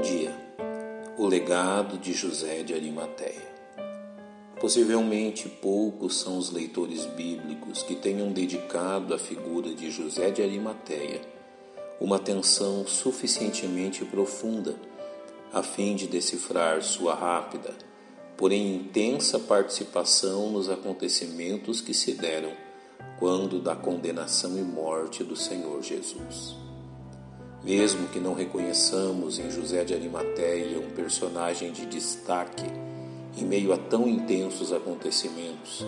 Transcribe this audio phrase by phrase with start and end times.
[0.00, 0.34] Bom dia.
[1.18, 3.46] O legado de José de Arimateia.
[4.58, 11.20] Possivelmente poucos são os leitores bíblicos que tenham dedicado à figura de José de Arimateia
[12.00, 14.74] uma atenção suficientemente profunda
[15.52, 17.74] a fim de decifrar sua rápida,
[18.38, 22.54] porém intensa participação nos acontecimentos que se deram
[23.18, 26.69] quando da condenação e morte do Senhor Jesus.
[27.62, 32.64] Mesmo que não reconheçamos em José de Arimateia um personagem de destaque
[33.36, 35.84] em meio a tão intensos acontecimentos,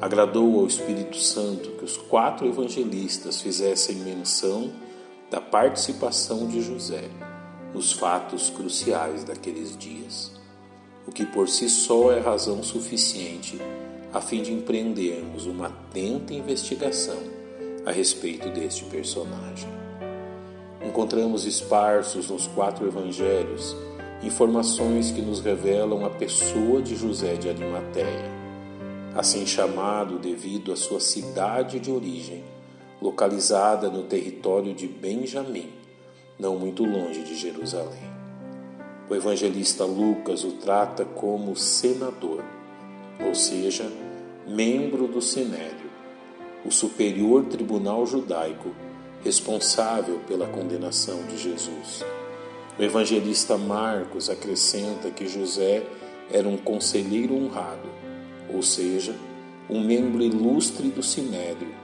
[0.00, 4.72] agradou ao Espírito Santo que os quatro evangelistas fizessem menção
[5.28, 7.04] da participação de José
[7.74, 10.30] nos fatos cruciais daqueles dias,
[11.06, 13.58] o que por si só é razão suficiente
[14.12, 17.18] a fim de empreendermos uma atenta investigação
[17.84, 19.91] a respeito deste personagem
[20.92, 23.74] encontramos esparsos nos quatro evangelhos
[24.22, 28.30] informações que nos revelam a pessoa de José de Arimateia,
[29.14, 32.44] assim chamado devido à sua cidade de origem,
[33.00, 35.70] localizada no território de Benjamim,
[36.38, 38.12] não muito longe de Jerusalém.
[39.08, 42.44] O evangelista Lucas o trata como senador,
[43.26, 43.90] ou seja,
[44.46, 45.90] membro do Sinédrio,
[46.66, 48.70] o superior tribunal judaico
[49.24, 52.04] responsável pela condenação de Jesus.
[52.78, 55.82] O evangelista Marcos acrescenta que José
[56.32, 57.88] era um conselheiro honrado,
[58.52, 59.14] ou seja,
[59.68, 61.74] um membro ilustre do sinédrio,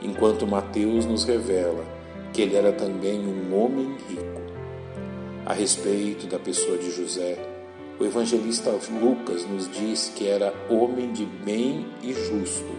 [0.00, 1.84] enquanto Mateus nos revela
[2.32, 4.40] que ele era também um homem rico.
[5.44, 7.38] A respeito da pessoa de José,
[7.98, 12.70] o evangelista Lucas nos diz que era homem de bem e justo,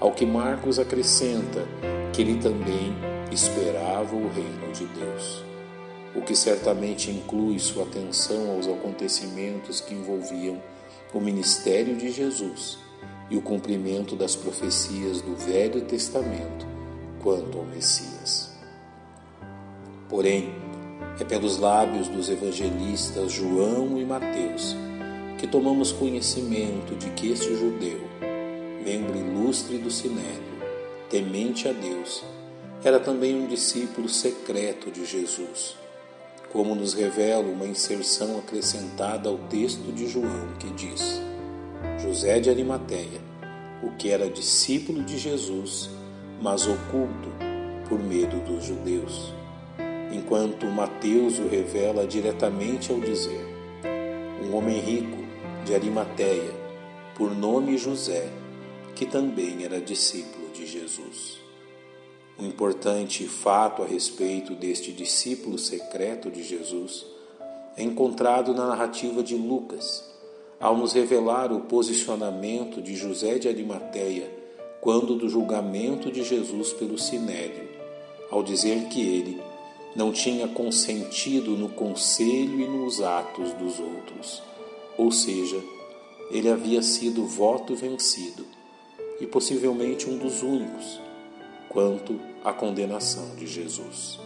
[0.00, 1.64] ao que Marcos acrescenta
[2.12, 2.92] que ele também
[3.32, 5.44] esperava o reino de Deus,
[6.14, 10.60] o que certamente inclui sua atenção aos acontecimentos que envolviam
[11.14, 12.78] o ministério de Jesus
[13.30, 16.66] e o cumprimento das profecias do Velho Testamento
[17.22, 18.52] quanto ao Messias.
[20.08, 20.52] Porém,
[21.18, 24.76] é pelos lábios dos evangelistas João e Mateus
[25.38, 28.00] que tomamos conhecimento de que este judeu,
[28.84, 30.40] membro ilustre do Sinédrio,
[31.10, 32.22] temente a Deus,
[32.84, 35.76] era também um discípulo secreto de Jesus,
[36.52, 41.20] como nos revela uma inserção acrescentada ao texto de João que diz:
[42.00, 43.20] José de Arimateia,
[43.82, 45.90] o que era discípulo de Jesus,
[46.40, 47.30] mas oculto
[47.88, 49.32] por medo dos judeus,
[50.12, 53.46] enquanto Mateus o revela diretamente ao dizer:
[54.44, 55.18] um homem rico
[55.64, 56.52] de Arimateia,
[57.14, 58.28] por nome José,
[58.96, 61.41] que também era discípulo de Jesus.
[62.38, 67.04] Um importante fato a respeito deste discípulo secreto de Jesus
[67.76, 70.02] é encontrado na narrativa de Lucas,
[70.58, 74.30] ao nos revelar o posicionamento de José de Arimateia
[74.80, 77.68] quando do julgamento de Jesus pelo Sinédrio,
[78.30, 79.40] ao dizer que ele
[79.94, 84.42] não tinha consentido no conselho e nos atos dos outros,
[84.96, 85.62] ou seja,
[86.30, 88.44] ele havia sido voto vencido
[89.20, 90.98] e possivelmente um dos únicos
[91.72, 94.20] quanto à condenação de Jesus.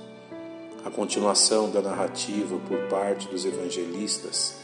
[0.84, 4.56] A continuação da narrativa por parte dos evangelistas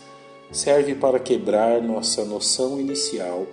[0.50, 3.47] serve para quebrar nossa noção inicial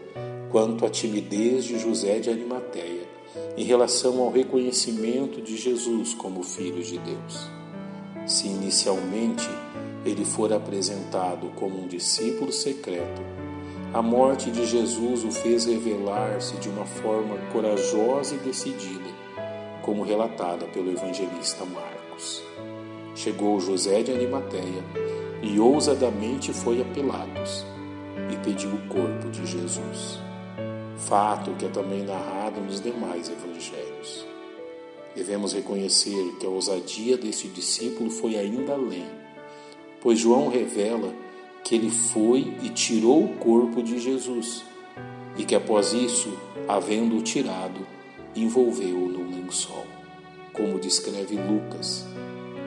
[0.52, 3.08] quanto à timidez de José de Arimateia
[3.56, 7.50] em relação ao reconhecimento de Jesus como Filho de Deus.
[8.26, 9.48] Se inicialmente
[10.06, 13.22] ele for apresentado como um discípulo secreto,
[13.94, 19.19] a morte de Jesus o fez revelar-se de uma forma corajosa e decidida,
[19.90, 22.44] como relatada pelo evangelista Marcos.
[23.16, 24.84] Chegou José de Arimateia
[25.42, 27.66] e ousadamente foi a Pilatos
[28.32, 30.20] e pediu o corpo de Jesus.
[30.96, 34.28] Fato que é também narrado nos demais evangelhos.
[35.16, 39.08] Devemos reconhecer que a ousadia deste discípulo foi ainda além,
[40.00, 41.12] pois João revela
[41.64, 44.64] que ele foi e tirou o corpo de Jesus,
[45.36, 46.38] e que após isso,
[46.68, 47.88] havendo-o tirado,
[48.36, 49.19] envolveu-o
[49.50, 49.86] lençol,
[50.54, 52.06] como descreve Lucas,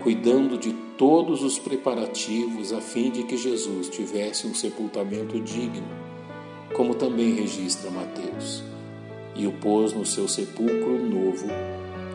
[0.02, 5.86] cuidando de todos os preparativos a fim de que Jesus tivesse um sepultamento digno,
[6.74, 8.64] como também registra Mateus,
[9.34, 11.46] e o pôs no seu sepulcro novo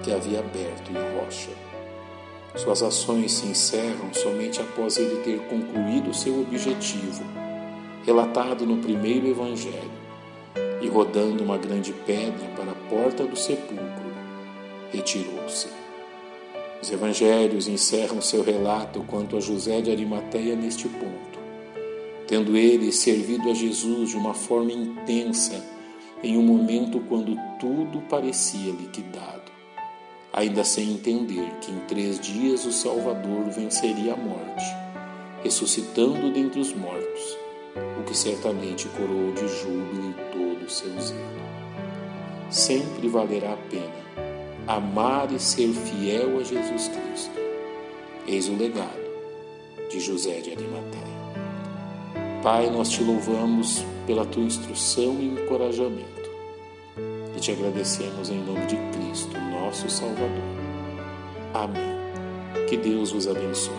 [0.03, 1.49] que havia aberto em rocha.
[2.55, 7.23] Suas ações se encerram somente após ele ter concluído seu objetivo,
[8.05, 9.97] relatado no primeiro evangelho,
[10.81, 13.86] e rodando uma grande pedra para a porta do sepulcro,
[14.91, 15.67] retirou-se.
[16.81, 21.39] Os evangelhos encerram seu relato quanto a José de Arimateia neste ponto,
[22.27, 25.63] tendo ele servido a Jesus de uma forma intensa
[26.23, 29.51] em um momento quando tudo parecia liquidado,
[30.31, 34.65] ainda sem entender que em três dias o Salvador venceria a morte,
[35.43, 37.37] ressuscitando dentre os mortos,
[37.99, 41.47] o que certamente coroou de júbilo todo o seu zelo.
[42.49, 44.26] Sempre valerá a pena
[44.67, 47.31] amar e ser fiel a Jesus Cristo.
[48.27, 49.07] Eis o legado
[49.89, 51.07] de José de Arimateia.
[52.43, 56.29] Pai, nós te louvamos pela tua instrução e encorajamento
[57.35, 60.27] e te agradecemos em nome de Cristo, nosso Salvador.
[61.53, 61.97] Amém.
[62.67, 63.73] Que Deus vos abençoe.